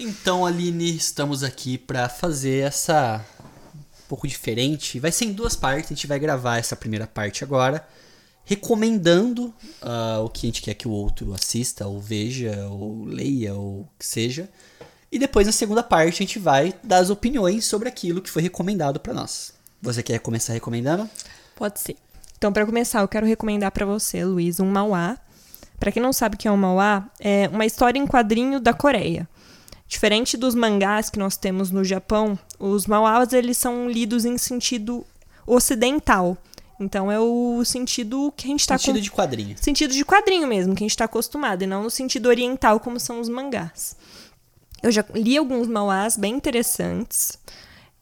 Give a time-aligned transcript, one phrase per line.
[0.00, 5.00] Então, Aline, estamos aqui para fazer essa um pouco diferente.
[5.00, 5.90] Vai ser em duas partes.
[5.90, 7.84] A gente vai gravar essa primeira parte agora,
[8.44, 13.54] recomendando uh, o que a gente quer que o outro assista, ou veja, ou leia,
[13.54, 14.48] ou que seja.
[15.10, 18.40] E depois, na segunda parte, a gente vai dar as opiniões sobre aquilo que foi
[18.40, 19.52] recomendado para nós.
[19.82, 21.10] Você quer começar recomendando?
[21.56, 21.96] Pode ser.
[22.36, 25.18] Então, para começar, eu quero recomendar para você, Luiz, um Mauá.
[25.80, 28.72] Para quem não sabe o que é um Mauá, é uma história em quadrinho da
[28.72, 29.28] Coreia.
[29.88, 35.04] Diferente dos mangás que nós temos no Japão, os Mauás eles são lidos em sentido
[35.46, 36.36] ocidental.
[36.78, 39.00] Então é o sentido que a gente está Sentido com...
[39.00, 39.56] de quadrinho.
[39.58, 43.00] Sentido de quadrinho mesmo, que a gente está acostumado, e não no sentido oriental como
[43.00, 43.96] são os mangás.
[44.82, 47.38] Eu já li alguns Mauás bem interessantes.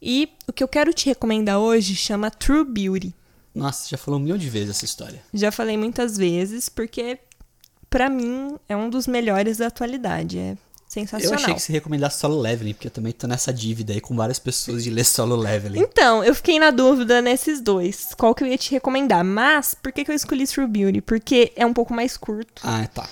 [0.02, 3.14] E o que eu quero te recomendar hoje chama True Beauty.
[3.54, 5.22] Nossa, já falou um milhão de vezes essa história.
[5.32, 7.18] Já falei muitas vezes, porque
[7.88, 10.38] para mim é um dos melhores da atualidade.
[10.38, 10.56] É
[11.00, 11.38] sensacional.
[11.38, 14.16] Eu achei que você recomendasse Solo Leveling, porque eu também tô nessa dívida aí com
[14.16, 15.80] várias pessoas de ler Solo Leveling.
[15.80, 18.08] Então, eu fiquei na dúvida nesses dois.
[18.16, 19.24] Qual que eu ia te recomendar?
[19.24, 21.00] Mas, por que, que eu escolhi True Beauty?
[21.02, 22.62] Porque é um pouco mais curto.
[22.64, 23.08] Ah, tá.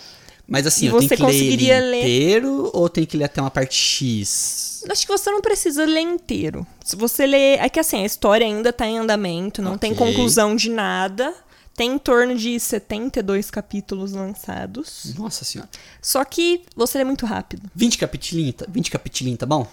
[0.47, 2.71] Mas assim, eu tenho que ler ele inteiro ler...
[2.75, 4.85] ou tem que ler até uma parte X?
[4.91, 6.67] Acho que você não precisa ler inteiro.
[6.85, 7.59] Se você ler.
[7.59, 9.89] É que assim, a história ainda tá em andamento, não okay.
[9.89, 11.33] tem conclusão de nada.
[11.77, 15.13] Tem em torno de 72 capítulos lançados.
[15.17, 15.69] Nossa senhora.
[16.01, 17.69] Só que você lê muito rápido.
[17.75, 19.67] 20 capítulos, 20 capítulos, tá bom?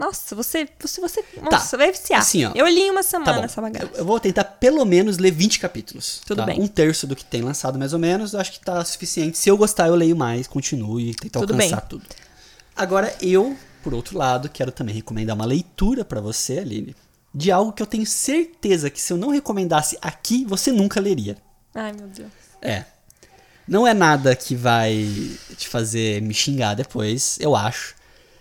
[0.00, 0.66] Nossa, você.
[0.80, 1.22] Você, você.
[1.22, 1.50] Tá.
[1.50, 2.20] Nossa, vai viciar.
[2.20, 3.90] Assim, ó, eu li em uma semana tá essa bagaça.
[3.94, 6.22] Eu vou tentar pelo menos ler 20 capítulos.
[6.24, 6.46] Tudo tá?
[6.46, 6.58] bem.
[6.58, 8.32] Um terço do que tem lançado, mais ou menos.
[8.32, 9.36] Eu acho que tá suficiente.
[9.36, 11.88] Se eu gostar, eu leio mais, continuo e tento tudo alcançar bem.
[11.90, 12.06] tudo.
[12.74, 16.96] Agora, eu, por outro lado, quero também recomendar uma leitura para você, Aline,
[17.34, 21.36] de algo que eu tenho certeza que se eu não recomendasse aqui, você nunca leria.
[21.74, 22.30] Ai, meu Deus.
[22.60, 22.84] É.
[23.66, 25.06] Não é nada que vai
[25.56, 27.94] te fazer me xingar depois, eu acho.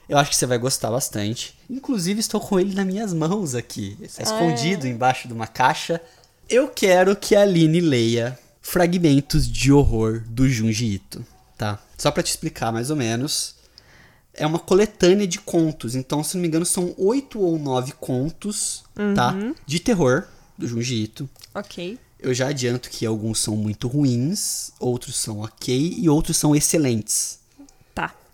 [0.08, 1.56] Eu acho que você vai gostar bastante.
[1.70, 3.95] Inclusive, estou com ele nas minhas mãos aqui.
[4.02, 4.90] Está escondido é.
[4.90, 6.02] embaixo de uma caixa.
[6.50, 11.23] Eu quero que a Aline leia Fragmentos de Horror do Junji Ito,
[11.55, 11.78] tá?
[11.95, 13.54] Só para te explicar mais ou menos.
[14.39, 15.95] É uma coletânea de contos.
[15.95, 19.02] Então, se não me engano, são oito ou nove contos, tá?
[19.04, 19.14] uhum.
[19.14, 19.55] tá?
[19.66, 20.26] De terror
[20.58, 21.30] do Junji Ito.
[21.54, 22.00] Ok.
[22.20, 27.39] Eu já adianto que alguns são muito ruins, outros são ok e outros são excelentes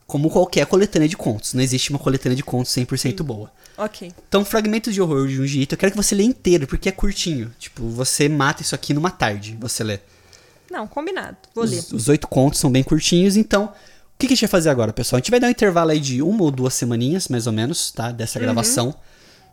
[0.08, 1.54] como qualquer coletânea de contos.
[1.54, 3.24] Não existe uma coletânea de contos 100% Sim.
[3.24, 3.52] boa.
[3.78, 4.12] Ok.
[4.28, 6.92] Então, Fragmentos de Horror de Junji Ito, eu quero que você lê inteiro, porque é
[6.92, 7.54] curtinho.
[7.60, 10.00] Tipo, você mata isso aqui numa tarde, você lê.
[10.72, 11.38] Não, combinado.
[11.54, 11.84] Vou os, ler.
[11.92, 13.74] Os oito contos são bem curtinhos, então...
[14.16, 15.18] O que, que a gente vai fazer agora, pessoal?
[15.18, 17.92] A gente vai dar um intervalo aí de uma ou duas semaninhas, mais ou menos,
[17.92, 18.12] tá?
[18.12, 18.46] Dessa uhum.
[18.46, 18.96] gravação.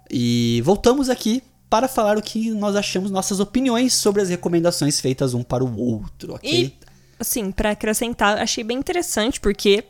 [0.08, 5.34] E voltamos aqui para falar o que nós achamos, nossas opiniões sobre as recomendações feitas
[5.34, 6.64] um para o outro, ok?
[6.64, 6.74] E,
[7.18, 9.84] assim, para acrescentar, achei bem interessante, porque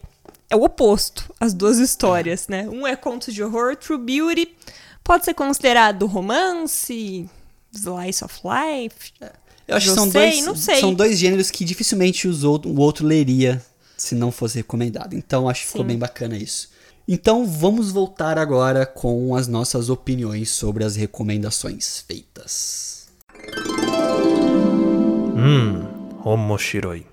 [0.49, 2.67] é o oposto, as duas histórias, né?
[2.69, 4.55] Um é contos de horror, True Beauty,
[5.05, 7.29] pode ser considerado romance,
[7.73, 9.13] slice of life.
[9.69, 13.63] Eu acho que são, sei, dois, são dois gêneros que dificilmente o outro leria
[14.03, 15.15] se não fosse recomendado.
[15.15, 16.71] Então acho que ficou bem bacana isso.
[17.07, 23.09] Então vamos voltar agora com as nossas opiniões sobre as recomendações feitas.
[25.37, 25.87] Hum,
[26.25, 27.07] omoshiroi.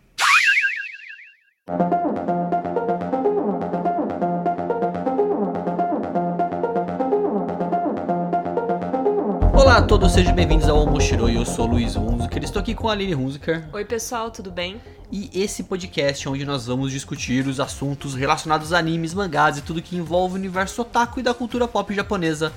[9.79, 12.91] A todos, sejam bem-vindos ao Almoshiroi, eu sou o Luiz Hunziker, estou aqui com a
[12.91, 13.63] Aline Hunziker.
[13.71, 14.81] Oi pessoal, tudo bem?
[15.09, 19.61] E esse podcast é onde nós vamos discutir os assuntos relacionados a animes, mangás e
[19.61, 22.51] tudo que envolve o universo otaku e da cultura pop japonesa.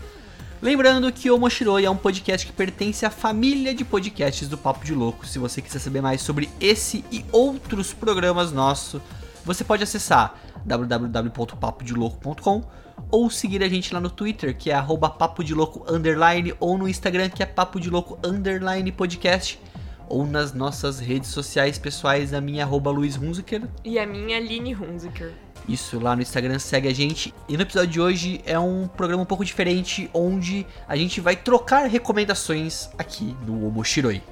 [0.60, 1.38] Lembrando que o
[1.80, 5.24] é um podcast que pertence à família de podcasts do Papo de Louco.
[5.24, 9.00] Se você quiser saber mais sobre esse e outros programas nossos,
[9.44, 12.62] você pode acessar www.papodelouco.com
[13.10, 16.78] ou seguir a gente lá no Twitter, que é arroba papo de louco underline, ou
[16.78, 19.60] no Instagram, que é papo de louco underline podcast,
[20.08, 23.62] ou nas nossas redes sociais pessoais, a minha arroba Luiz Hunziker.
[23.84, 25.32] E a minha Aline Hunziker.
[25.68, 27.32] Isso, lá no Instagram segue a gente.
[27.48, 31.36] E no episódio de hoje é um programa um pouco diferente, onde a gente vai
[31.36, 34.22] trocar recomendações aqui no Omoshiroi.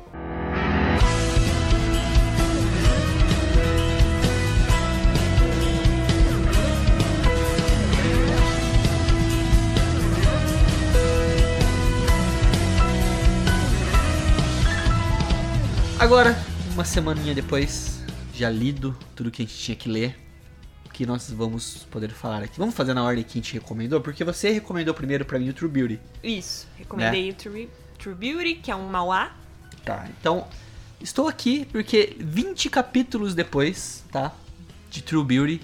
[16.01, 16.35] Agora,
[16.73, 18.03] uma semaninha depois,
[18.33, 20.19] já lido tudo que a gente tinha que ler,
[20.87, 22.59] o que nós vamos poder falar aqui.
[22.59, 25.53] Vamos fazer na ordem que a gente recomendou, porque você recomendou primeiro para mim o
[25.53, 26.01] True Beauty.
[26.25, 27.33] Isso, recomendei né?
[27.33, 29.37] o True, True Beauty, que é um Mauá.
[29.85, 30.49] Tá, então
[31.03, 34.33] estou aqui porque 20 capítulos depois, tá?
[34.91, 35.61] De True Beauty,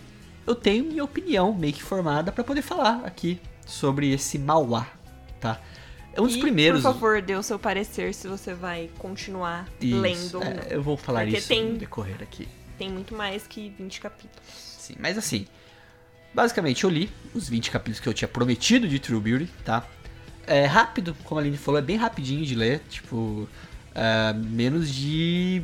[0.47, 4.87] eu tenho minha opinião meio que formada pra poder falar aqui sobre esse Mauá,
[5.41, 5.59] tá?
[6.17, 6.83] É um dos E, primeiros.
[6.83, 10.63] Por favor, dê o seu parecer se você vai continuar Isso, lendo ou é, não.
[10.65, 12.49] eu vou falar Porque isso tem- no decorrer aqui.
[12.79, 14.49] Tem muito mais que 20 capítulos.
[14.79, 15.47] Sim, mas assim,
[16.35, 19.87] basicamente eu li os 20 capítulos que eu tinha prometido de True Beauty, tá?
[20.47, 23.49] É rápido, como a Aline falou, é bem rapidinho de ler, tipo,
[23.95, 25.63] é, menos de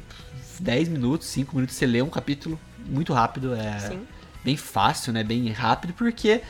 [0.59, 4.07] 10 minutos, 5 minutos você lê um capítulo, muito rápido, é Sim.
[4.45, 5.23] bem fácil, né?
[5.23, 6.41] Bem rápido, porque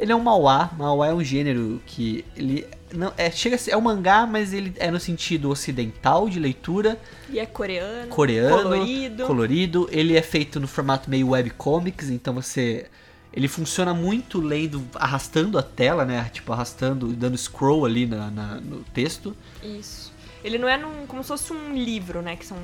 [0.00, 3.70] ele é um mauá, mauá é um gênero que ele não é chega a ser,
[3.72, 6.98] é um mangá, mas ele é no sentido ocidental de leitura,
[7.28, 8.08] E é coreano.
[8.08, 9.26] coreano, Colorido.
[9.26, 9.88] colorido.
[9.92, 12.86] Ele é feito no formato meio webcomics, então você.
[13.32, 16.28] Ele funciona muito lendo, arrastando a tela, né?
[16.32, 19.36] Tipo, arrastando, dando scroll ali na, na- no texto.
[19.62, 20.12] Isso.
[20.42, 22.34] Ele não é num, como se fosse um livro, né?
[22.34, 22.56] Que são.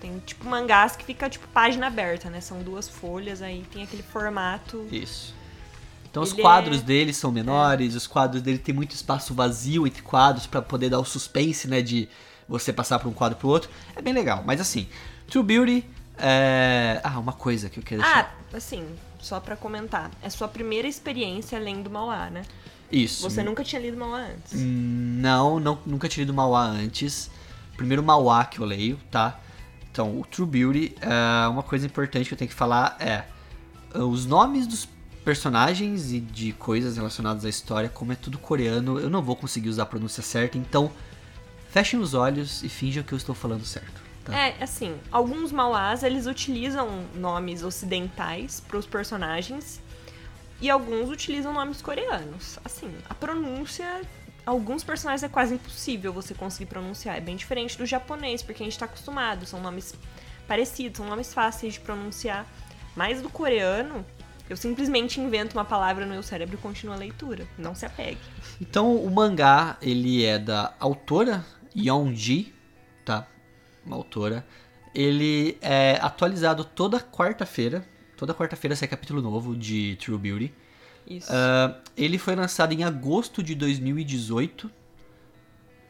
[0.00, 2.40] Tem tipo mangás que fica tipo página aberta, né?
[2.40, 4.86] São duas folhas, aí tem aquele formato.
[4.90, 5.34] Isso.
[6.18, 9.86] Então os Ele quadros é- dele são menores, os quadros dele tem muito espaço vazio
[9.86, 11.80] entre quadros pra poder dar o suspense, né?
[11.80, 12.08] De
[12.48, 13.70] você passar para um quadro pro outro.
[13.94, 14.42] É bem legal.
[14.44, 14.88] Mas assim,
[15.28, 15.84] True Beauty.
[16.20, 17.00] É...
[17.04, 18.34] Ah, uma coisa que eu queria deixar.
[18.52, 18.84] Ah, assim,
[19.20, 20.10] só pra comentar.
[20.20, 22.42] É sua primeira experiência lendo Mauá, né?
[22.90, 23.22] Isso.
[23.22, 24.54] Você nunca tinha lido Mauá antes.
[24.54, 27.30] Hum, Não, não, nunca tinha lido Mauá antes.
[27.76, 29.38] Primeiro Mauá que eu leio, tá?
[29.92, 33.24] Então, o True Beauty, é, uma coisa importante que eu tenho que falar é
[33.94, 34.88] uh, os nomes dos
[35.28, 39.68] personagens e de coisas relacionadas à história, como é tudo coreano, eu não vou conseguir
[39.68, 40.90] usar a pronúncia certa, então
[41.68, 44.00] fechem os olhos e finjam que eu estou falando certo.
[44.24, 44.34] Tá?
[44.34, 49.82] É, assim, alguns Mauás, eles utilizam nomes ocidentais pros personagens
[50.62, 52.58] e alguns utilizam nomes coreanos.
[52.64, 54.00] Assim, a pronúncia,
[54.46, 57.18] alguns personagens é quase impossível você conseguir pronunciar.
[57.18, 59.94] É bem diferente do japonês, porque a gente tá acostumado, são nomes
[60.46, 62.46] parecidos, são nomes fáceis de pronunciar.
[62.96, 64.06] Mas do coreano,
[64.48, 67.46] eu simplesmente invento uma palavra no meu cérebro e continuo a leitura.
[67.58, 68.18] Não se apegue.
[68.60, 71.44] Então, o mangá, ele é da autora
[71.76, 72.54] Yeonji,
[73.04, 73.26] tá?
[73.84, 74.46] Uma autora.
[74.94, 77.86] Ele é atualizado toda quarta-feira.
[78.16, 80.54] Toda quarta-feira sai capítulo novo de True Beauty.
[81.06, 81.30] Isso.
[81.30, 84.70] Ah, ele foi lançado em agosto de 2018.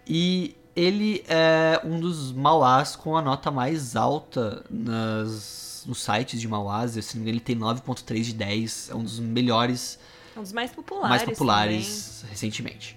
[0.07, 6.47] E ele é um dos mauás com a nota mais alta nas, nos sites de
[6.47, 6.93] mauás.
[6.93, 8.91] Se não me engano, ele tem 9.3 de 10.
[8.91, 9.99] É um dos melhores
[10.37, 11.09] É um dos mais populares.
[11.11, 12.97] mais populares recentemente.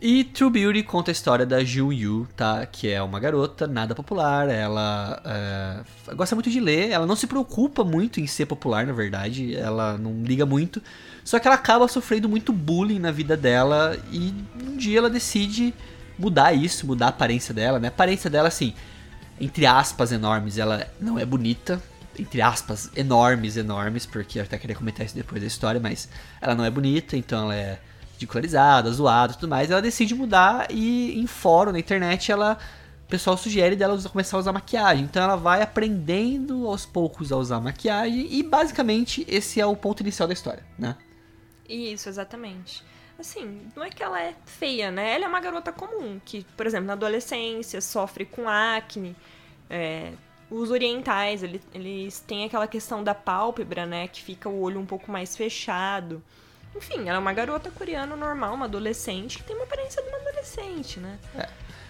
[0.00, 2.64] E True Beauty conta a história da Ju Yu, tá?
[2.64, 4.48] Que é uma garota nada popular.
[4.48, 6.90] Ela é, gosta muito de ler.
[6.90, 9.56] Ela não se preocupa muito em ser popular, na verdade.
[9.56, 10.80] Ela não liga muito.
[11.24, 13.98] Só que ela acaba sofrendo muito bullying na vida dela.
[14.12, 14.32] E
[14.62, 15.74] um dia ela decide
[16.18, 17.88] mudar isso, mudar a aparência dela, né?
[17.88, 18.74] A aparência dela, assim,
[19.40, 21.82] entre aspas enormes, ela não é bonita.
[22.18, 26.08] Entre aspas, enormes, enormes, porque eu até queria comentar isso depois da história, mas
[26.40, 27.78] ela não é bonita, então ela é
[28.14, 29.70] ridicularizada, zoada tudo mais.
[29.70, 32.58] Ela decide mudar e em fórum, na internet, ela.
[33.04, 35.04] O pessoal sugere dela começar a usar maquiagem.
[35.04, 40.00] Então ela vai aprendendo aos poucos a usar maquiagem e basicamente esse é o ponto
[40.00, 40.96] inicial da história, né?
[41.68, 42.82] Isso, exatamente.
[43.18, 45.14] Assim, não é que ela é feia, né?
[45.14, 49.14] Ela é uma garota comum, que, por exemplo, na adolescência sofre com acne.
[49.68, 50.12] é,
[50.48, 54.06] os orientais, ele- eles têm aquela questão da pálpebra, né?
[54.06, 56.22] Que fica o olho um pouco mais fechado.
[56.76, 60.18] Enfim, ela é uma garota coreana normal, uma adolescente, que tem uma aparência de uma
[60.18, 61.18] adolescente, né?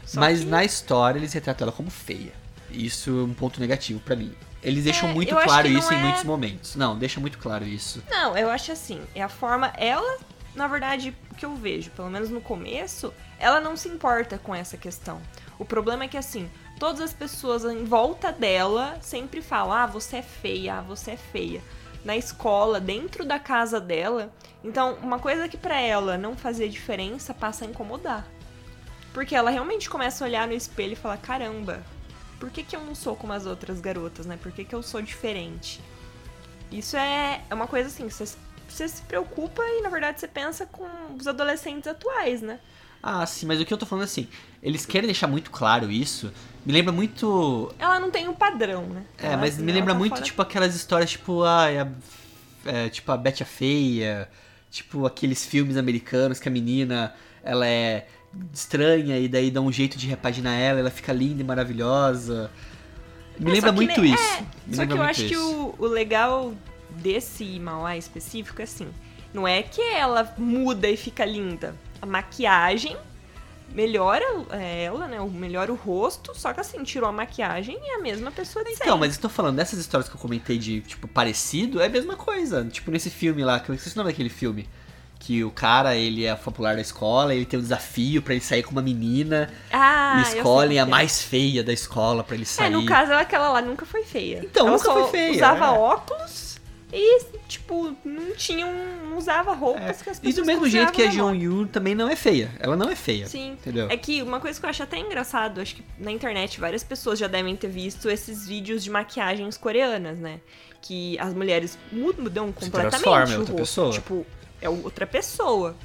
[0.07, 2.33] Só Mas que- na história eles retratam ela como feia.
[2.71, 4.33] Isso é um ponto negativo pra mim.
[4.63, 6.77] Eles deixam É, muito claro isso em é- muitos momentos.
[6.77, 8.03] Não, deixa muito claro isso.
[8.11, 9.71] Não, eu acho assim, é a forma.
[9.77, 10.19] Ela,
[10.57, 14.55] na verdade, o que eu vejo, pelo menos no começo, ela não se importa com
[14.55, 15.21] essa questão.
[15.59, 20.17] O problema é que, assim, todas as pessoas em volta dela sempre falam: ah, você
[20.17, 21.63] é feia, ah, você é feia.
[22.05, 24.33] Na escola, dentro da casa dela.
[24.65, 28.27] Então, uma coisa que pra ela não fazia diferença passa a incomodar.
[29.13, 31.83] Porque ela realmente começa a olhar no espelho e falar: caramba,
[32.41, 34.39] por que, que eu não sou como as outras garotas, né?
[34.43, 35.83] Por que, que eu sou diferente?
[36.71, 38.37] Isso é, é uma coisa assim, você,
[38.69, 40.87] você se preocupa e na verdade você pensa com
[41.19, 42.59] os adolescentes atuais, né?
[43.03, 44.27] Ah, sim, mas o que eu tô falando é assim,
[44.63, 46.33] eles querem deixar muito claro isso.
[46.65, 47.73] Me lembra muito.
[47.79, 49.03] Ela não tem um padrão, né?
[49.19, 51.89] É, Ela, mas me lembra tá muito, fora- tipo, aquelas histórias, tipo, ai, a,
[52.65, 54.29] é, tipo, a Betty a Feia,
[54.71, 58.09] tipo, aqueles filmes americanos que a menina, ela é
[58.53, 62.51] estranha e daí dá um jeito de repaginar ela, ela fica linda e maravilhosa.
[63.39, 64.23] Me É, lembra que muito ne- isso.
[64.35, 65.75] é, Me só que eu acho que isso.
[65.79, 66.53] o, o legal
[66.97, 68.89] desse Mauá específico é assim,
[69.33, 71.75] não é que ela muda e fica linda.
[72.01, 72.97] A maquiagem
[73.73, 75.19] melhora ela, né?
[75.33, 78.71] Melhora o rosto, só que assim, tirou a maquiagem e é a mesma pessoa de
[78.73, 79.01] Então, sempre.
[79.01, 82.17] mas eu tô falando dessas histórias que eu comentei de, tipo, parecido, é a mesma
[82.17, 82.65] coisa.
[82.65, 84.69] Tipo, nesse filme lá, que eu não sei o nome daquele filme.
[85.19, 88.63] Que o cara, ele é popular da escola, ele tem um desafio pra ele sair
[88.63, 90.85] com uma menina Ah, e escolhem a é.
[90.85, 92.67] mais feia da escola pra ele sair.
[92.67, 94.41] É, no caso, ela- aquela lá nunca foi feia.
[94.45, 95.71] Então, ela nunca foi feia, usava é.
[95.71, 96.46] óculos
[96.99, 100.21] e, tipo, não tinha não usava roupas que as É.
[100.21, 102.51] E pessoas do mesmo jeito que a Jeon Yu também não é feia.
[102.59, 103.27] Ela não é feia.
[103.27, 103.53] Sim.
[103.53, 103.87] Entendeu?
[103.91, 107.19] É que uma coisa que eu acho até engraçado, acho que na internet várias pessoas
[107.19, 110.41] já devem ter visto esses vídeos de maquiagens coreanas, né?
[110.81, 113.55] Que as mulheres mudam completamente transforma, é outra rosto.
[113.57, 113.93] pessoa.
[113.93, 114.27] Tipo,
[114.63, 115.77] é outra pessoa.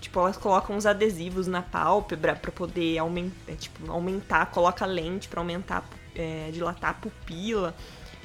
[0.00, 5.40] Tipo, elas colocam uns adesivos na pálpebra pra poder aumentar, tipo, aumentar, coloca lente pra
[5.40, 7.74] aumentar, é, dilatar a pupila.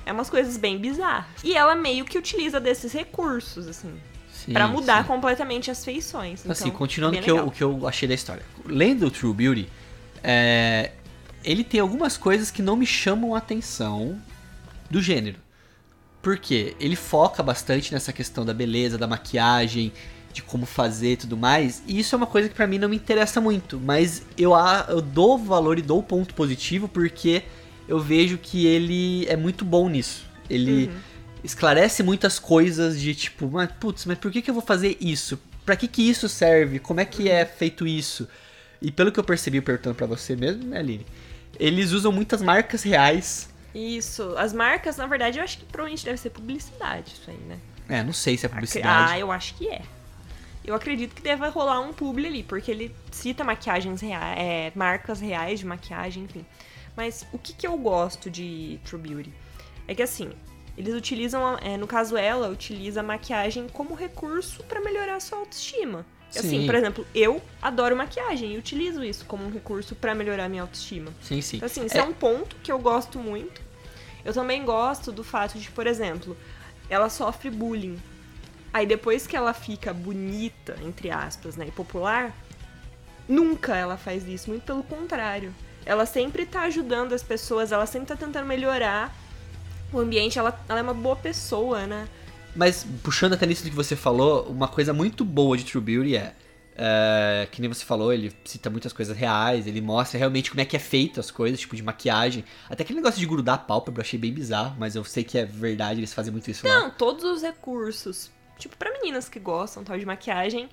[0.08, 1.26] É umas coisas bem bizarras.
[1.44, 3.94] E ela meio que utiliza desses recursos, assim,
[4.32, 5.08] Sim, pra mudar sim.
[5.08, 6.40] completamente as feições.
[6.42, 8.44] Então, assim, continuando que eu, o que eu achei da história.
[8.66, 9.68] Lendo o True Beauty,
[10.24, 10.92] é,
[11.44, 14.18] ele tem algumas coisas que não me chamam a atenção
[14.90, 15.38] do gênero.
[16.22, 16.76] Por quê?
[16.80, 19.92] Ele foca bastante nessa questão da beleza, da maquiagem,
[20.34, 21.82] de como fazer e tudo mais.
[21.88, 23.80] E isso é uma coisa que pra mim não me interessa muito.
[23.80, 27.44] Mas eu, a- eu dou valor e dou ponto positivo porque
[27.88, 30.26] eu vejo que ele é muito bom nisso.
[30.50, 30.90] Ele
[31.44, 35.40] esclarece muitas coisas de tipo, mas putz, mas por que, que eu vou fazer isso?
[35.66, 36.80] Pra que que isso serve?
[36.80, 38.28] Como é que é feito isso?
[38.82, 41.06] E pelo que eu percebi perguntando pra você mesmo, né, Aline?
[41.60, 43.50] Eles usam muitas marcas reais.
[43.74, 44.34] Isso.
[44.38, 47.58] As marcas, na verdade, eu acho que provavelmente deve ser publicidade isso aí, né?
[47.90, 49.20] É, não sei se é Ah, publicidade.
[49.20, 49.82] eu acho que é.
[50.64, 55.20] Eu acredito que deve rolar um publi ali, porque ele cita maquiagens reais, é, marcas
[55.22, 56.46] reais de maquiagem, enfim.
[56.98, 59.32] Mas o que, que eu gosto de True Beauty?
[59.88, 60.32] É que assim,
[60.76, 65.38] eles utilizam, é, no caso ela, utiliza a maquiagem como recurso pra melhorar a sua
[65.38, 66.04] autoestima.
[66.36, 66.66] Assim, Sim.
[66.66, 70.64] por exemplo, eu adoro maquiagem e utilizo isso como um recurso pra melhorar a minha
[70.64, 71.14] autoestima.
[71.22, 71.58] Sim, sim.
[71.58, 72.04] Então, assim, isso é.
[72.04, 73.62] um ponto que eu gosto muito.
[74.26, 76.36] Eu também gosto do fato de, por exemplo,
[76.90, 77.98] ela sofre bullying.
[78.74, 82.36] Aí depois que ela fica bonita, entre aspas, né, e popular,
[83.30, 85.54] nunca ela faz isso, muito pelo contrário.
[85.88, 89.16] Ela sempre tá ajudando as pessoas, ela sempre tá tentando melhorar
[89.94, 92.08] o ambiente, ela, ela é uma boa pessoa, né?
[92.56, 96.18] Mas puxando até nisso do que você falou, uma coisa muito boa de True Beauty
[96.18, 96.34] é,
[96.76, 100.66] é, que nem você falou, ele cita muitas coisas reais, ele mostra realmente como é
[100.66, 102.44] que é feito as coisas, tipo de maquiagem.
[102.70, 105.38] Até aquele negócio de grudar a pálpebra eu achei bem bizarro, mas eu sei que
[105.38, 106.80] é verdade, eles fazem muito isso lá.
[106.82, 108.30] Não, todos os recursos.
[108.58, 110.68] Tipo, pra meninas que gostam tal de maquiagem,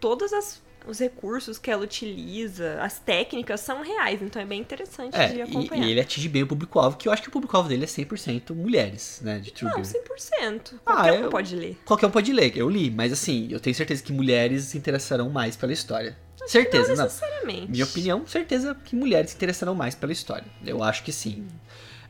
[0.00, 5.12] todos as- os recursos que ela utiliza, as técnicas são reais, então é bem interessante
[5.12, 5.86] de É, e, acompanhar.
[5.86, 8.54] e ele atinge bem o público-alvo, que eu acho que o público-alvo dele é 100%
[8.54, 9.92] mulheres, né, de True Não, Beauty.
[9.98, 10.80] 100%.
[10.86, 11.78] Ah, Qualquer um eu- pode ler.
[11.84, 15.28] Qualquer um pode ler, eu li, mas assim, eu tenho certeza que mulheres se interessarão
[15.30, 16.16] mais pela história.
[16.46, 17.04] certeza, Não não.
[17.04, 17.70] necessariamente.
[17.70, 20.46] Minha opinião, certeza que mulheres se interessarão mais pela história.
[20.64, 21.46] Eu acho que sim.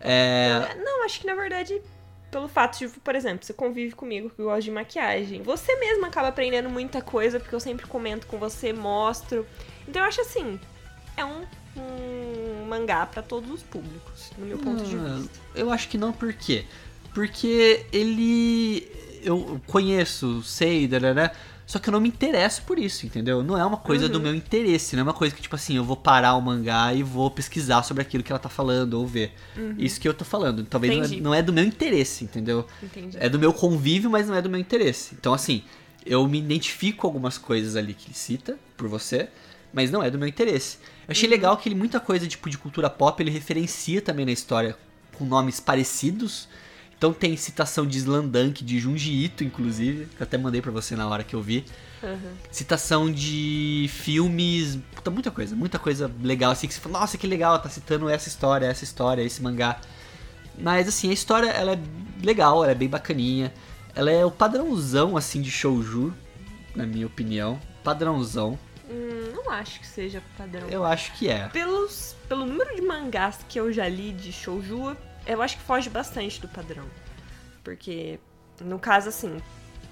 [0.01, 1.81] É, É, Não, acho que na verdade,
[2.31, 6.29] pelo fato de, por exemplo, você convive comigo que gosta de maquiagem, você mesma acaba
[6.29, 9.47] aprendendo muita coisa, porque eu sempre comento com você, mostro.
[9.89, 10.59] Então eu acho assim,
[11.17, 11.43] é um,
[11.77, 15.41] um mangá pra todos os públicos, no meu ponto de Ah, vista.
[15.55, 16.65] Eu acho que não, por quê?
[17.13, 18.89] Porque ele.
[19.23, 21.31] Eu conheço, sei, né?
[21.71, 23.45] Só que eu não me interesso por isso, entendeu?
[23.45, 24.11] Não é uma coisa Uhum.
[24.11, 26.93] do meu interesse, não é uma coisa que, tipo assim, eu vou parar o mangá
[26.93, 29.33] e vou pesquisar sobre aquilo que ela tá falando ou ver.
[29.79, 30.65] Isso que eu tô falando.
[30.65, 31.21] Talvez não é, Uhum.
[31.21, 32.67] Não é do meu interesse, entendeu?
[32.83, 33.17] Entendi.
[33.21, 35.15] É do meu convívio, mas não é do meu interesse.
[35.15, 35.63] Então, assim,
[36.05, 39.29] eu me identifico com algumas coisas ali que ele cita por você,
[39.73, 40.79] mas não é do meu interesse.
[41.07, 44.33] Eu achei legal que ele, muita coisa tipo, de cultura pop ele referencia também na
[44.33, 44.77] história
[45.17, 46.49] com nomes parecidos.
[47.01, 50.95] Então tem citação de Slandunk, de Junji Ito, inclusive, que eu até mandei pra você
[50.95, 51.65] na hora que eu vi.
[52.03, 52.33] Uhum.
[52.51, 57.27] Citação de filmes, puta, muita coisa, muita coisa legal, assim, que você fala, nossa, que
[57.27, 59.81] legal, tá citando essa história, essa história, esse mangá.
[60.59, 61.79] Mas, assim, a história, ela é
[62.23, 63.51] legal, ela é bem bacaninha.
[63.95, 66.13] Ela é o padrãozão, assim, de shouju,
[66.77, 67.59] na minha opinião.
[67.83, 68.59] Padrãozão,
[68.91, 70.69] Hum, não acho que seja padrão.
[70.69, 71.49] eu acho que é.
[71.49, 74.95] Pelos, pelo número de mangás que eu já li de shouju,
[75.27, 76.85] eu acho que foge bastante do padrão.
[77.63, 78.19] Porque,
[78.61, 79.41] no caso, assim,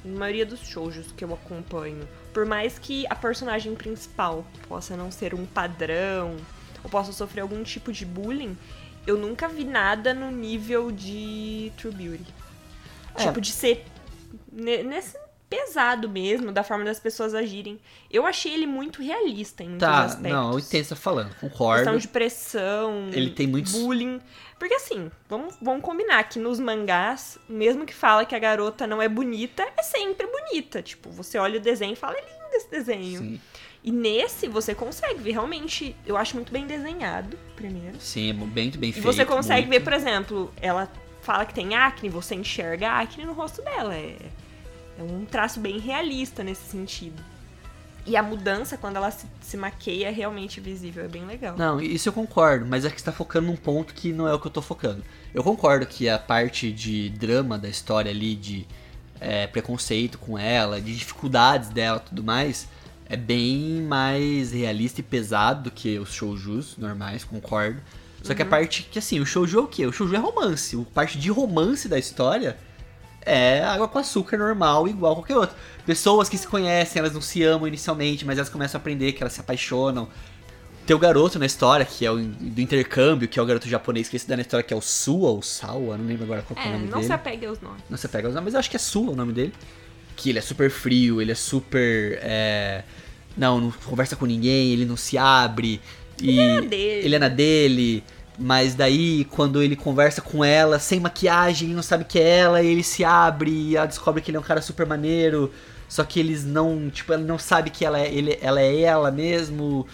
[0.04, 5.10] na maioria dos shoujos que eu acompanho, por mais que a personagem principal possa não
[5.10, 6.36] ser um padrão,
[6.82, 8.56] ou possa sofrer algum tipo de bullying,
[9.06, 12.34] eu nunca vi nada no nível de True Beauty.
[13.14, 13.24] É.
[13.24, 13.84] Tipo, de ser
[14.52, 15.16] ne- nesse
[15.48, 17.80] pesado mesmo, da forma das pessoas agirem.
[18.10, 20.30] Eu achei ele muito realista em muitos Tá, aspectos.
[20.32, 21.98] não, eu entendo você tá falando, Questão concordo.
[21.98, 24.20] de pressão, Ele tem muitos- bullying.
[24.58, 29.00] Porque assim, vamos, vamos combinar que nos mangás, mesmo que fala que a garota não
[29.00, 30.82] é bonita, é sempre bonita.
[30.82, 33.20] Tipo, você olha o desenho e fala, é lindo esse desenho.
[33.20, 33.40] Sim,
[33.84, 37.98] E nesse você consegue ver, realmente, eu acho muito bem desenhado, primeiro.
[38.00, 39.04] sim, é bem, bem E feito.
[39.04, 39.78] você consegue muito.
[39.78, 40.90] ver, por exemplo, ela
[41.22, 43.94] fala que tem acne, você enxerga a acne no rosto dela.
[43.94, 44.16] É,
[44.98, 47.22] é um traço bem realista nesse sentido.
[48.04, 51.04] E a mudança, quando ela se, se maqueia, é realmente visível.
[51.04, 51.56] É bem legal.
[51.56, 54.32] Não, isso eu concordo, mas é que você tá focando num ponto que não é
[54.32, 55.04] o que eu tô focando.
[55.32, 58.66] Eu concordo que a parte de drama da história ali, de
[59.20, 62.66] é, preconceito com ela, de dificuldades dela e tudo mais,
[63.06, 67.80] é bem mais realista e pesado do que os shoujus normais, concordo.
[68.22, 69.86] Só que a parte que, assim, o shouju é o quê?
[69.86, 70.76] O shouju é romance.
[70.76, 72.58] A parte de romance da história
[73.28, 75.56] é água com açúcar normal, igual qualquer outro.
[75.86, 79.22] Pessoas que se conhecem, elas não se amam inicialmente, mas elas começam a aprender que
[79.22, 80.08] elas se apaixonam.
[80.86, 84.08] Tem o garoto na história, que é o do intercâmbio, que é o garoto japonês
[84.08, 86.56] que esse da na história, que é o Sua ou Sawa, não lembro agora qual
[86.58, 87.06] que é, o É, nome não dele.
[87.06, 87.82] se apegue aos nomes.
[87.90, 89.52] Não se pega aos nomes, mas eu acho que é Sua o nome dele.
[90.16, 92.18] Que ele é super frio, ele é super.
[92.22, 92.82] é,
[93.36, 95.80] Não, não conversa com ninguém, ele não se abre.
[96.20, 97.06] E é na dele.
[97.06, 98.02] ele é na dele.
[98.38, 102.68] Mas daí, quando ele conversa com ela, sem maquiagem, não sabe que é ela, e
[102.68, 105.52] ele se abre e ela descobre que ele é um cara super maneiro.
[105.88, 109.10] Só que eles não, tipo, ela não sabe que ela é, ele, ela é ela
[109.10, 109.86] mesmo.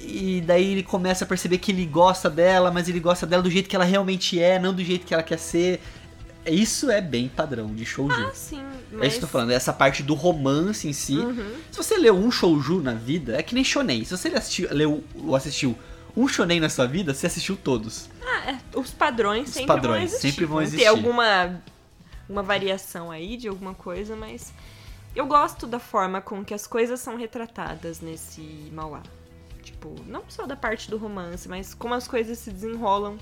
[0.00, 3.50] E daí ele começa a perceber que ele gosta dela, mas ele gosta dela do
[3.50, 5.80] jeito que ela realmente é, não do jeito que ela quer ser.
[6.46, 8.26] Isso é bem padrão de shouju.
[8.26, 8.60] Ah, sim.
[8.90, 9.02] Mas...
[9.02, 11.16] É isso que eu tô falando, essa parte do romance em si.
[11.16, 11.52] Uhum.
[11.70, 14.04] Se você leu um shouju na vida, é que nem shonen.
[14.04, 15.76] Se você assistiu, leu ou assistiu
[16.16, 18.08] um shonen na sua vida, você assistiu todos.
[18.24, 20.30] Ah, é, os padrões Os sempre padrões vão existir.
[20.30, 20.86] sempre vão existir.
[20.86, 21.60] alguma
[22.28, 24.52] uma variação aí de alguma coisa, mas
[25.14, 28.40] eu gosto da forma com que as coisas são retratadas nesse
[28.72, 29.02] Mauá.
[29.62, 33.18] Tipo, não só da parte do romance, mas como as coisas se desenrolam,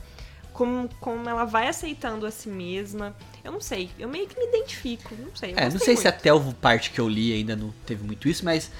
[0.52, 3.14] como, como ela vai aceitando a si mesma.
[3.42, 5.54] Eu não sei, eu meio que me identifico, não sei.
[5.56, 6.06] É, não sei se muito.
[6.08, 8.70] até o parte que eu li ainda não teve muito isso, mas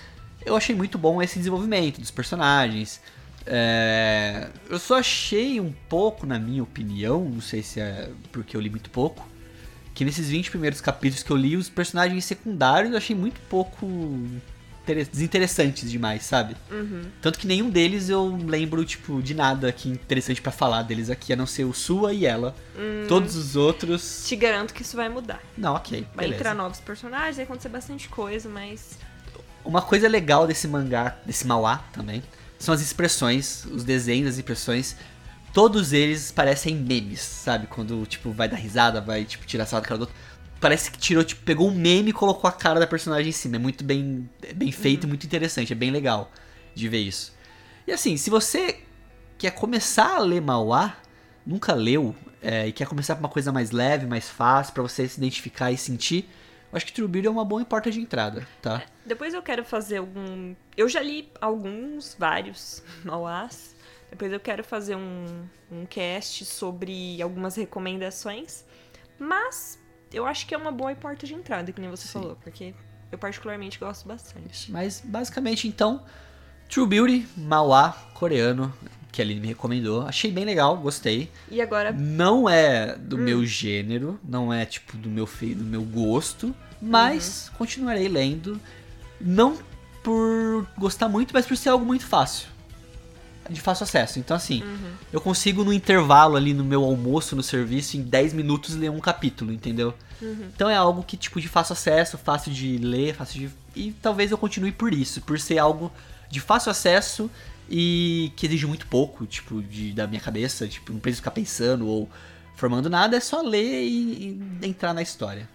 [0.45, 3.01] eu achei muito bom esse desenvolvimento dos personagens.
[3.47, 8.61] É, eu só achei um pouco, na minha opinião, não sei se é porque eu
[8.61, 9.27] li muito pouco,
[9.95, 13.87] que nesses 20 primeiros capítulos que eu li, os personagens secundários eu achei muito pouco
[14.83, 16.57] inter- desinteressantes demais, sabe?
[16.71, 17.03] Uhum.
[17.21, 21.33] Tanto que nenhum deles eu lembro, tipo, de nada que interessante pra falar deles aqui,
[21.33, 22.55] a não ser o Sua e ela.
[23.09, 24.25] Todos os outros.
[24.27, 25.41] Te garanto que isso vai mudar.
[25.57, 26.07] Não, ok.
[26.15, 26.35] Vai beleza.
[26.41, 28.99] entrar novos personagens, vai acontecer bastante coisa, mas.
[29.65, 32.21] Uma coisa legal desse mangá, desse Mauá também,
[32.63, 34.97] são as expressões, os desenhos, as expressões.
[35.53, 37.67] Todos eles parecem memes, sabe?
[37.67, 40.17] Quando, tipo, vai dar risada, vai, tipo, tirar sarro da cara do outro.
[40.61, 43.57] Parece que tirou, tipo, pegou um meme e colocou a cara da personagem em cima.
[43.57, 45.73] É muito bem, é bem feito e muito interessante.
[45.73, 46.31] É bem legal
[46.73, 47.33] de ver isso.
[47.85, 48.79] E assim, se você
[49.37, 50.97] quer começar a ler Mauá,
[51.45, 55.09] nunca leu, é, e quer começar por uma coisa mais leve, mais fácil, pra você
[55.09, 56.29] se identificar e sentir,
[56.73, 58.83] acho que True Beauty é uma boa porta de entrada, tá?
[59.05, 60.55] Depois eu quero fazer algum.
[60.77, 63.75] Eu já li alguns, vários Mauás.
[64.11, 68.65] Depois eu quero fazer um, um cast sobre algumas recomendações.
[69.19, 69.79] Mas
[70.13, 72.13] eu acho que é uma boa porta de entrada, que nem você Sim.
[72.15, 72.75] falou, porque
[73.11, 74.71] eu particularmente gosto bastante.
[74.71, 76.05] Mas basicamente então,
[76.69, 78.75] True Beauty, Mauá, coreano,
[79.13, 80.03] que a Aline me recomendou.
[80.07, 81.31] Achei bem legal, gostei.
[81.51, 85.83] E agora, Não é do meu gênero, não é tipo do meu feio, do meu
[85.83, 88.59] gosto, mas continuarei lendo.
[89.21, 89.57] Não
[90.03, 92.49] por gostar muito, mas por ser algo muito fácil.
[93.51, 94.19] De fácil acesso.
[94.19, 94.63] Então, assim,
[95.13, 98.99] eu consigo no intervalo ali no meu almoço no serviço, em 10 minutos, ler um
[99.01, 99.93] capítulo, entendeu?
[100.55, 103.51] Então é algo que, tipo, de fácil acesso, fácil de ler, fácil de.
[103.75, 105.93] E talvez eu continue por isso, por ser algo
[106.33, 107.31] de fácil acesso
[107.71, 111.87] e que exige muito pouco, tipo, de, da minha cabeça, tipo, não preciso ficar pensando
[111.87, 112.09] ou
[112.57, 115.47] formando nada, é só ler e, e entrar na história.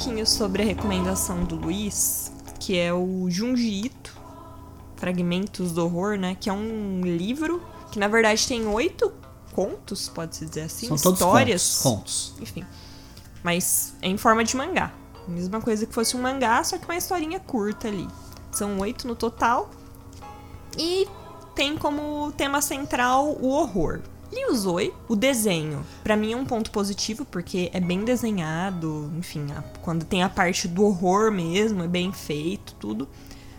[0.00, 4.16] Pouquinho sobre a recomendação do Luiz, que é o Junji Ito,
[4.96, 6.34] Fragmentos do Horror, né?
[6.40, 9.12] Que é um livro que na verdade tem oito
[9.52, 11.80] contos, pode-se dizer assim, São todos histórias.
[11.82, 12.32] contos.
[12.32, 12.42] contos.
[12.42, 12.66] enfim.
[13.42, 14.90] Mas é em forma de mangá.
[15.28, 18.08] Mesma coisa que fosse um mangá, só que uma historinha curta ali.
[18.50, 19.68] São oito no total.
[20.78, 21.06] E
[21.54, 24.00] tem como tema central o horror.
[24.32, 29.10] Li o Zoe, o desenho, pra mim é um ponto positivo, porque é bem desenhado,
[29.18, 33.08] enfim, a- quando tem a parte do horror mesmo, é bem feito, tudo.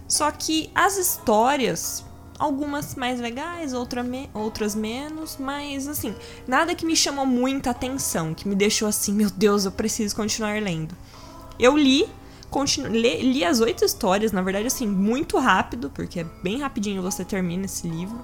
[0.08, 2.06] Só que as histórias,
[2.40, 6.16] algumas mais legais, outra me- outras menos, mas assim,
[6.48, 10.62] nada que me chamou muita atenção, que me deixou assim, meu Deus, eu preciso continuar
[10.62, 10.96] lendo.
[11.60, 12.08] Eu li,
[12.50, 17.02] continu- le- li as oito histórias, na verdade, assim, muito rápido, porque é bem rapidinho
[17.02, 18.24] você termina esse livro.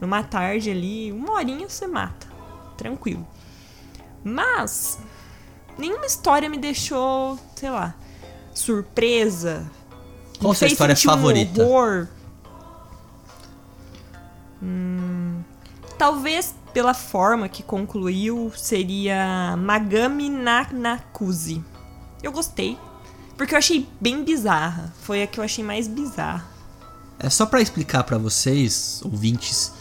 [0.00, 2.26] Numa tarde ali, uma horinha você mata.
[2.76, 3.26] Tranquilo.
[4.22, 4.98] Mas,
[5.78, 7.94] nenhuma história me deixou, sei lá,
[8.52, 9.70] surpresa.
[10.38, 11.62] Qual a sua história sentir um favorita?
[11.62, 12.08] horror.
[14.62, 15.42] Hum,
[15.98, 21.62] talvez pela forma que concluiu seria Magami na Nakuzi.
[22.22, 22.78] Eu gostei.
[23.36, 24.92] Porque eu achei bem bizarra.
[25.02, 26.44] Foi a que eu achei mais bizarra.
[27.18, 29.72] É só pra explicar pra vocês, ouvintes,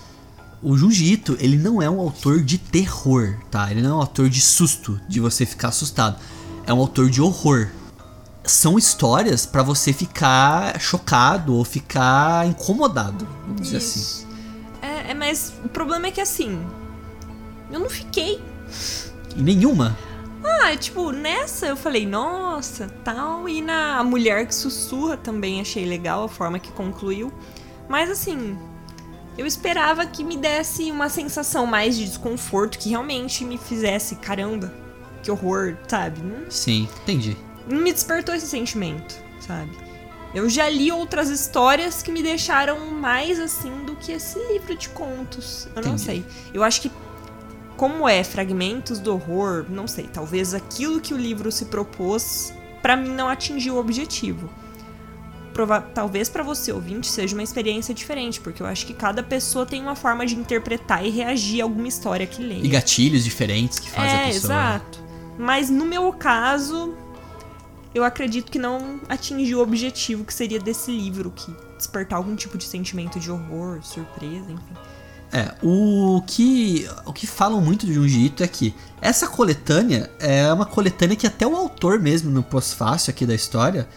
[0.63, 3.69] o Junji Ito, ele não é um autor de terror, tá?
[3.69, 6.17] Ele não é um autor de susto, de você ficar assustado.
[6.65, 7.69] É um autor de horror.
[8.45, 14.25] São histórias pra você ficar chocado ou ficar incomodado, vamos dizer assim.
[14.81, 16.65] É, é, mas o problema é que assim.
[17.71, 18.41] Eu não fiquei.
[19.35, 19.97] E nenhuma.
[20.43, 23.47] Ah, tipo, nessa eu falei, nossa, tal.
[23.47, 27.31] E na Mulher que Sussurra também achei legal a forma que concluiu.
[27.87, 28.57] Mas assim,
[29.37, 34.71] eu esperava que me desse uma sensação mais de desconforto, que realmente me fizesse, caramba,
[35.21, 36.21] que horror, sabe?
[36.21, 37.37] Não, Sim, entendi.
[37.67, 39.71] não me despertou esse sentimento, sabe?
[40.33, 44.89] Eu já li outras histórias que me deixaram mais assim do que esse livro de
[44.89, 45.67] contos.
[45.75, 46.03] Eu não Entendi.
[46.03, 46.25] sei.
[46.51, 46.91] Eu acho que,
[47.77, 50.07] como é fragmentos do horror, não sei.
[50.11, 54.49] Talvez aquilo que o livro se propôs, pra mim não atingiu o objetivo.
[55.53, 59.65] Prova talvez pra você, ouvinte, seja uma experiência diferente, porque eu acho que cada pessoa
[59.65, 62.59] tem uma forma de interpretar e reagir a alguma história que lê.
[62.61, 64.53] E gatilhos diferentes que fazem É, a pessoa.
[64.53, 64.99] exato.
[65.37, 66.95] Mas no meu caso,
[67.93, 72.57] eu acredito que não atingiu o objetivo que seria desse livro, que despertar algum tipo
[72.57, 74.73] de sentimento de horror, surpresa, enfim.
[75.31, 80.51] É, o que, o que falam muito do Junji Ito é que essa coletânea é
[80.53, 83.87] uma coletânea que até o autor mesmo, no pós-fácil aqui da história,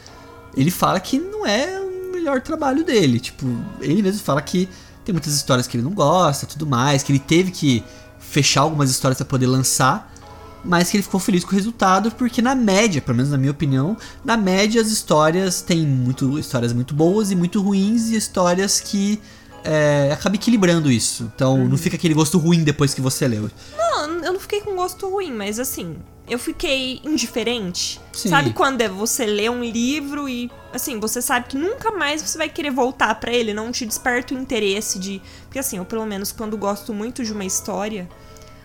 [0.56, 3.20] ele fala que não é o melhor trabalho dele.
[3.20, 3.46] Tipo,
[3.80, 4.68] ele mesmo fala que
[5.04, 7.84] tem muitas histórias que ele não gosta, tudo mais, que ele teve que
[8.18, 10.12] fechar algumas histórias para poder lançar,
[10.64, 13.52] mas que ele ficou feliz com o resultado, porque na média, pelo menos na minha
[13.52, 18.80] opinião, na média as histórias têm muito, histórias muito boas e muito ruins, e histórias
[18.80, 19.20] que
[19.62, 21.30] é, acaba equilibrando isso.
[21.34, 21.68] Então Uhum.
[21.68, 23.48] não fica aquele gosto ruim depois que você leu.
[23.76, 23.85] Não,
[24.26, 25.96] eu não fiquei com gosto ruim, mas assim,
[26.28, 28.00] eu fiquei indiferente.
[28.12, 28.28] Sim.
[28.28, 32.36] Sabe quando é você lê um livro e, assim, você sabe que nunca mais você
[32.36, 35.22] vai querer voltar pra ele, não te desperta o interesse de.
[35.44, 38.08] Porque assim, eu pelo menos quando gosto muito de uma história.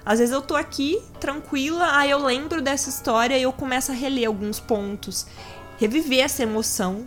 [0.04, 3.96] Às vezes eu tô aqui, tranquila, aí eu lembro dessa história e eu começo a
[3.96, 5.28] reler alguns pontos,
[5.78, 7.06] reviver essa emoção.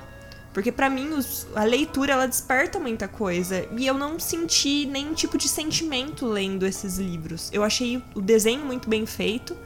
[0.54, 3.66] Porque pra mim os- a leitura ela desperta muita coisa.
[3.76, 7.50] E eu não senti nenhum tipo de sentimento lendo esses livros.
[7.52, 9.56] Eu achei o desenho muito bem feito,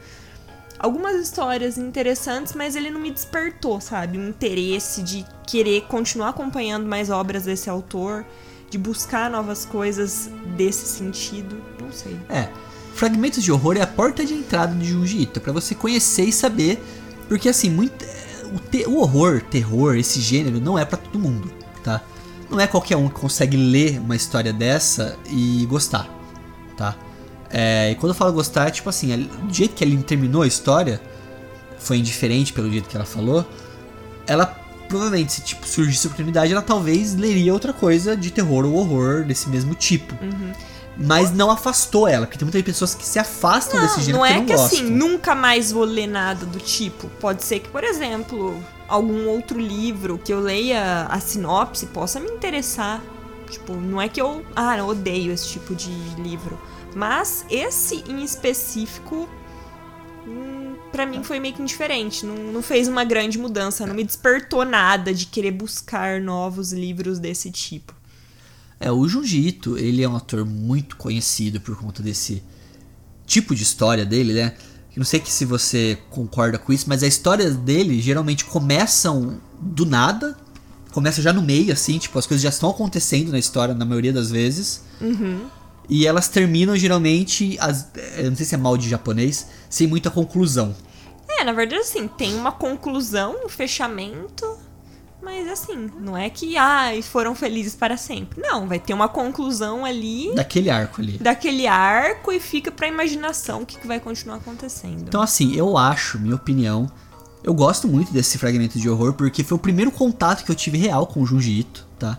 [0.79, 6.87] algumas histórias interessantes, mas ele não me despertou, sabe, um interesse de querer continuar acompanhando
[6.87, 8.25] mais obras desse autor,
[8.69, 12.17] de buscar novas coisas desse sentido, não sei.
[12.29, 12.49] É,
[12.95, 16.31] Fragmentos de Horror é a porta de entrada de Junji Ito, pra você conhecer e
[16.33, 16.81] saber,
[17.27, 18.05] porque assim, muito,
[18.53, 21.51] o, te- o horror, terror, esse gênero não é pra todo mundo,
[21.83, 22.01] tá?
[22.49, 26.09] Não é qualquer um que consegue ler uma história dessa e gostar,
[26.75, 26.95] tá?
[27.51, 30.41] É, e quando eu falo gostar, é tipo assim, é, do jeito que ele terminou
[30.43, 31.01] a história,
[31.79, 33.45] foi indiferente pelo jeito que ela falou,
[34.27, 34.45] ela
[34.87, 39.23] provavelmente, se tipo, surgisse a oportunidade, ela talvez leria outra coisa de terror ou horror
[39.23, 40.15] desse mesmo tipo.
[40.99, 44.35] Mas não afastou ela, porque tem muitas pessoas que se afastam desse gênero não é
[44.35, 44.79] não que gostam.
[44.79, 47.07] assim, nunca mais vou ler nada do tipo.
[47.21, 52.29] Pode ser que, por exemplo, algum outro livro que eu leia a sinopse possa me
[52.29, 53.01] interessar.
[53.49, 55.89] Tipo, não é que eu, ah, eu odeio esse tipo de
[56.21, 56.59] livro.
[56.93, 59.27] Mas esse em específico,
[60.27, 62.25] hum, pra mim foi meio que indiferente.
[62.25, 67.19] Não, não fez uma grande mudança, não me despertou nada de querer buscar novos livros
[67.19, 67.98] desse tipo.
[68.79, 72.41] É, o Junji ele é um ator muito conhecido por conta desse
[73.25, 74.55] tipo de história dele, né?
[74.95, 79.85] Não sei que se você concorda com isso, mas as histórias dele geralmente começam do
[79.85, 80.37] nada,
[80.91, 84.11] começa já no meio, assim, tipo, as coisas já estão acontecendo na história na maioria
[84.11, 84.83] das vezes.
[85.87, 87.87] E elas terminam geralmente, as,
[88.17, 90.75] eu não sei se é mal de japonês, sem muita conclusão.
[91.29, 94.58] É, na verdade, assim, tem uma conclusão, um fechamento,
[95.21, 98.41] Mas assim, não é que ai, foram felizes para sempre.
[98.41, 101.17] Não, vai ter uma conclusão ali Daquele arco ali.
[101.17, 105.01] daquele arco e fica pra imaginação o que, que vai continuar acontecendo.
[105.07, 106.89] Então, assim, eu acho, minha opinião,
[107.43, 110.77] eu gosto muito desse fragmento de horror porque foi o primeiro contato que eu tive
[110.77, 112.17] real com o Junji Ito, tá?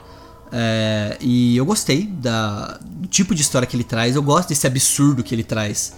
[0.52, 4.66] É, e eu gostei da, do tipo de história que ele traz, eu gosto desse
[4.66, 5.94] absurdo que ele traz.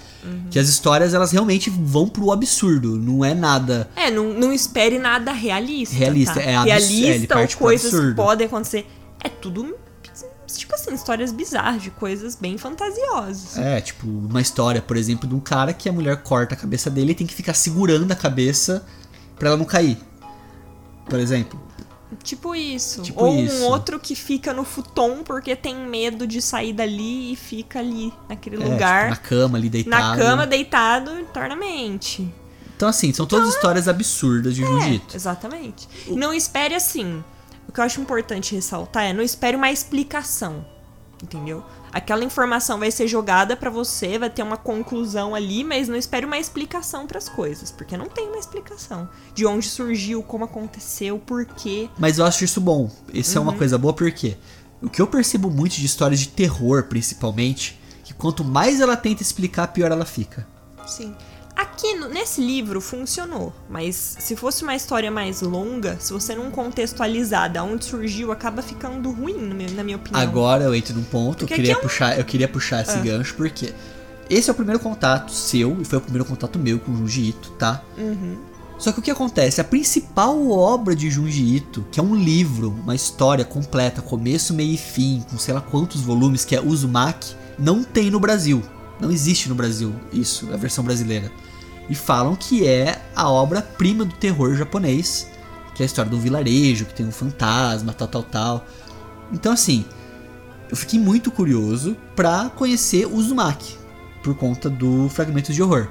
[0.51, 3.91] Que as histórias, elas realmente vão pro absurdo, não é nada...
[3.97, 5.97] É, não, não espere nada realista.
[5.97, 6.43] Realista, tá?
[6.43, 8.87] é abs- é, Realista ou coisas podem acontecer.
[9.25, 9.75] É tudo,
[10.47, 13.59] tipo assim, histórias bizarras, de coisas bem fantasiosas.
[13.59, 16.89] É, tipo, uma história, por exemplo, de um cara que a mulher corta a cabeça
[16.89, 18.85] dele e tem que ficar segurando a cabeça
[19.37, 19.99] pra ela não cair.
[21.11, 21.61] Por exemplo.
[22.23, 23.03] Tipo isso.
[23.03, 23.57] Tipo Ou isso.
[23.57, 28.13] um outro que fica no futon porque tem medo de sair dali e fica ali,
[28.29, 29.13] naquele é, lugar.
[29.13, 30.19] tipo, na cama ali deitado.
[30.19, 32.33] na cama, deitado eternamente.
[32.77, 35.13] Então, assim, são todas histórias absurdas de Jiu-Jitsu.
[35.13, 35.89] É, exatamente.
[36.09, 37.23] Não espere assim.
[37.69, 40.65] O que eu acho importante ressaltar é não espere uma explicação.
[41.23, 41.65] Entendeu?
[41.93, 46.25] Aquela informação vai ser jogada pra você, vai ter uma conclusão ali, mas não espere
[46.25, 51.45] uma explicação pras coisas, porque não tem uma explicação de onde surgiu, como aconteceu, por
[51.45, 51.91] quê.
[51.99, 52.91] Mas eu acho isso bom.
[53.13, 53.49] Isso é Uhum.
[53.49, 54.37] uma coisa boa porque
[54.81, 59.23] o que eu percebo muito de histórias de terror, principalmente, que quanto mais ela tenta
[59.23, 60.47] explicar, pior ela fica.
[60.87, 61.15] Sim.
[61.63, 66.51] Aqui no- nesse livro funcionou, mas se fosse uma história mais longa, se você não
[66.51, 70.21] contextualizar da onde surgiu, acaba ficando ruim, meu- na minha opinião.
[70.21, 73.01] Agora eu entro num ponto, eu queria é um- puxar, eu queria puxar esse Ah.
[73.01, 73.73] gancho porque
[74.29, 77.29] esse é o primeiro contato seu e foi o primeiro contato meu com o Junji
[77.29, 77.81] Ito, tá?
[77.97, 78.39] Uhum.
[78.77, 79.61] Só que o que acontece?
[79.61, 84.75] A principal obra de Junji Ito, que é um livro, uma história completa, começo, meio
[84.75, 88.61] e fim, com sei lá quantos volumes, que é Uzumaki, não tem no Brasil.
[88.99, 91.31] Não existe no Brasil isso, a versão brasileira.
[91.89, 95.29] E falam que é a obra-prima do terror japonês,
[95.75, 98.67] que é a história de um vilarejo, que tem um fantasma, tal, tal, tal.
[99.33, 99.85] Então, assim,
[100.71, 103.77] eu fiquei muito curioso pra conhecer Uzumaki,
[104.23, 105.89] por conta do Fragmentos de Horror.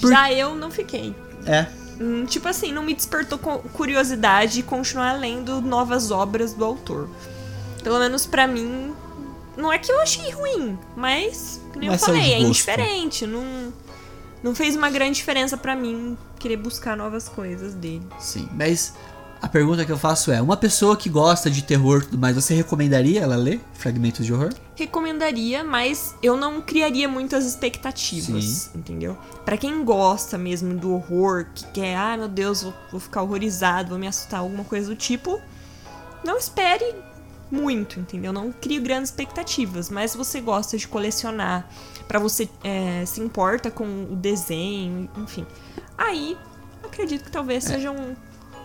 [0.00, 1.14] Por- Já eu não fiquei.
[1.46, 1.66] É,
[2.00, 7.08] Hum, Tipo assim, não me despertou curiosidade de continuar lendo novas obras do autor.
[7.84, 8.92] Pelo menos pra mim,
[9.56, 12.46] não é que eu achei ruim, mas, como eu Mas falei, é gosto.
[12.46, 13.26] indiferente.
[13.26, 13.72] Não,
[14.42, 18.06] não fez uma grande diferença pra mim querer buscar novas coisas dele.
[18.18, 18.94] Sim, mas
[19.42, 22.36] a pergunta que eu faço é: uma pessoa que gosta de terror e tudo mais,
[22.36, 24.52] você recomendaria ela ler fragmentos de horror?
[24.76, 28.78] Recomendaria, mas eu não criaria muitas expectativas, Sim.
[28.78, 29.18] entendeu?
[29.44, 33.90] Pra quem gosta mesmo do horror, que quer, ah, meu Deus, vou, vou ficar horrorizado,
[33.90, 35.40] vou me assustar, alguma coisa do tipo,
[36.24, 36.94] não espere
[37.52, 38.32] muito, entendeu?
[38.32, 41.68] Não crie grandes expectativas, mas se você gosta de colecionar,
[42.08, 45.46] pra você é, se importa com o desenho, enfim,
[45.96, 46.36] aí
[46.82, 48.16] acredito que talvez seja um,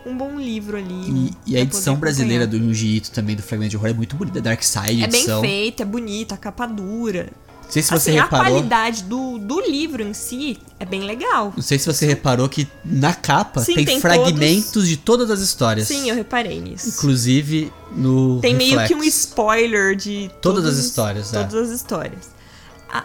[0.05, 1.31] um bom livro ali.
[1.45, 1.49] É.
[1.49, 4.41] E, e a edição brasileira do Ito também, do Fragmento de Horror, é muito bonita.
[4.41, 5.41] Dark Side É bem edição.
[5.41, 7.29] feita, é bonita, a capa dura.
[7.67, 8.45] Não sei se você assim, a reparou.
[8.45, 11.51] qualidade do, do livro em si é bem legal.
[11.55, 15.41] Não sei se você reparou que na capa Sim, tem, tem fragmentos de todas as
[15.41, 15.85] histórias.
[15.87, 16.87] Sim, eu reparei nisso.
[16.87, 18.39] Inclusive no.
[18.39, 21.43] Tem meio que um spoiler de Todas todos as os- histórias, é.
[21.43, 22.29] Todas as histórias.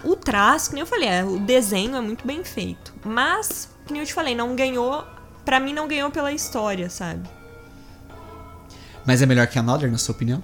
[0.04, 2.94] O traço, que nem eu falei, é, o desenho é muito bem feito.
[3.04, 5.04] Mas, que nem eu te falei, não ganhou.
[5.44, 7.28] Pra mim, não ganhou pela história, sabe?
[9.04, 10.40] Mas é melhor que Another, na sua opinião?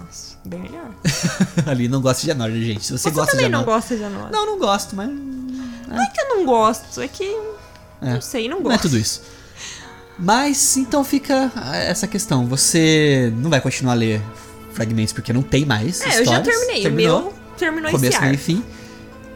[0.00, 0.90] Nossa, bem melhor.
[1.66, 2.84] Ali não gosta de Another, gente.
[2.84, 4.30] Se você, Você gosta de também não gosta de Another.
[4.32, 5.08] Não, não gosto, mas.
[5.08, 7.24] Não é que eu não gosto, é que.
[8.02, 8.14] É.
[8.14, 8.68] Não sei, não gosto.
[8.68, 9.22] Não é tudo isso.
[10.18, 11.52] Mas então fica
[11.86, 12.46] essa questão.
[12.46, 14.22] Você não vai continuar a ler
[14.72, 16.00] fragmentos porque não tem mais.
[16.00, 16.46] É, eu já histórias.
[16.46, 16.82] terminei.
[16.82, 18.36] Terminou, O meu terminou começo, esse ar.
[18.36, 18.64] fim.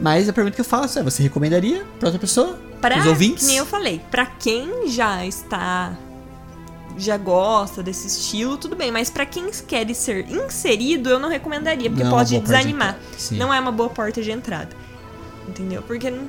[0.00, 2.58] Mas a pergunta que eu faço é: você recomendaria pra outra pessoa?
[2.80, 3.46] Pra, Os ouvintes?
[3.46, 5.92] nem eu falei, pra quem já está
[7.00, 11.88] já gosta desse estilo, tudo bem, mas pra quem quer ser inserido, eu não recomendaria,
[11.90, 12.98] porque Não é pode de desanimar.
[13.16, 13.36] Sim.
[13.36, 14.76] Não é uma boa porta de entrada.
[15.48, 15.82] Entendeu?
[15.82, 16.28] Porque não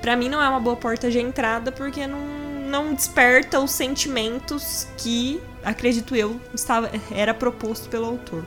[0.00, 4.86] Pra mim não é uma boa porta de entrada porque não não desperta os sentimentos
[4.98, 8.44] que, acredito eu, estava era proposto pelo autor.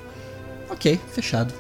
[0.70, 1.54] Ok, fechado.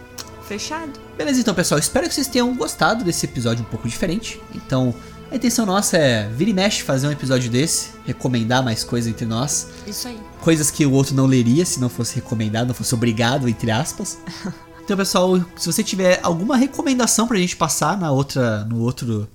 [0.45, 0.99] Fechado?
[1.17, 1.79] Beleza, então, pessoal.
[1.79, 4.41] Espero que vocês tenham gostado desse episódio um pouco diferente.
[4.53, 4.93] Então,
[5.31, 9.25] a intenção nossa é vira e mexe fazer um episódio desse, recomendar mais coisas entre
[9.25, 9.67] nós.
[9.85, 10.19] Isso aí.
[10.41, 14.17] coisas que o outro não leria se não fosse recomendado, não fosse obrigado, entre aspas.
[14.89, 19.29] Então, pessoal, se você tiver alguma recomendação pra gente passar na outra, no outro,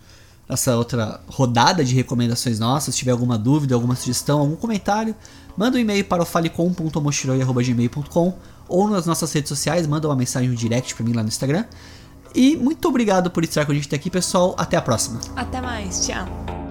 [0.49, 5.15] nessa outra rodada de recomendações nossas, se tiver alguma dúvida, alguma sugestão, algum comentário,
[5.57, 8.35] manda um e-mail para o falecom.mochiroi.gmail.com
[8.69, 11.65] ou nas nossas redes sociais, manda uma mensagem direct pra mim lá no Instagram.
[12.35, 14.55] E muito obrigado por estar com a gente até aqui, pessoal.
[14.59, 15.21] Até a próxima.
[15.37, 16.07] Até mais.
[16.07, 16.64] Tchau.